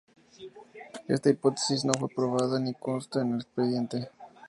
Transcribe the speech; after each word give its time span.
Esta 1.07 1.29
hipótesis 1.29 1.85
no 1.85 1.93
fue 1.93 2.09
probada 2.09 2.59
ni 2.59 2.73
consta 2.73 3.21
en 3.21 3.33
el 3.35 3.41
expediente. 3.41 4.09